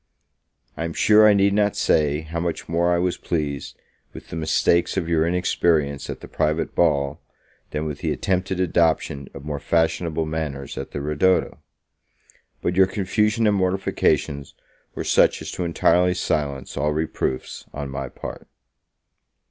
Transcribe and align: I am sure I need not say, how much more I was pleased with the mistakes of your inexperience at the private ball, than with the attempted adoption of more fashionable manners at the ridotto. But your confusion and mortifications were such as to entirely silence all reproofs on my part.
I 0.75 0.83
am 0.85 0.93
sure 0.93 1.27
I 1.27 1.35
need 1.35 1.53
not 1.53 1.75
say, 1.75 2.21
how 2.21 2.39
much 2.39 2.67
more 2.67 2.91
I 2.91 2.97
was 2.97 3.17
pleased 3.17 3.77
with 4.13 4.29
the 4.29 4.35
mistakes 4.35 4.97
of 4.97 5.07
your 5.07 5.27
inexperience 5.27 6.09
at 6.09 6.21
the 6.21 6.27
private 6.27 6.73
ball, 6.73 7.21
than 7.69 7.85
with 7.85 7.99
the 7.99 8.11
attempted 8.11 8.59
adoption 8.59 9.27
of 9.35 9.45
more 9.45 9.59
fashionable 9.59 10.25
manners 10.25 10.75
at 10.75 10.89
the 10.89 11.01
ridotto. 11.01 11.59
But 12.63 12.75
your 12.75 12.87
confusion 12.87 13.45
and 13.45 13.55
mortifications 13.55 14.55
were 14.95 15.03
such 15.03 15.39
as 15.39 15.51
to 15.51 15.65
entirely 15.65 16.15
silence 16.15 16.75
all 16.77 16.93
reproofs 16.93 17.65
on 17.71 17.91
my 17.91 18.09
part. 18.09 18.47